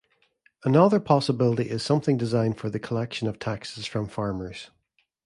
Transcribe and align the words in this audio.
Another 0.63 0.99
possibility 0.99 1.69
is 1.69 1.83
something 1.83 2.17
designed 2.17 2.57
for 2.59 2.71
the 2.71 2.79
collection 2.79 3.27
of 3.27 3.37
taxes 3.37 3.85
from 3.85 4.07
farmers. 4.07 4.71